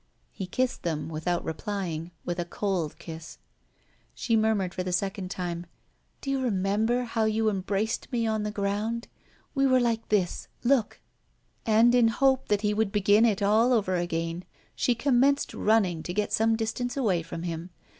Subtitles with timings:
[0.31, 3.37] He kissed them, without replying, with a cold kiss.
[4.15, 5.67] She murmured for the second time:
[6.21, 9.07] "Do you remember how you embraced me on the ground.
[9.53, 10.99] We were like this look!"
[11.67, 14.43] And in the hope that he would begin it all over again
[14.75, 17.69] she commenced running to get some distance away from him.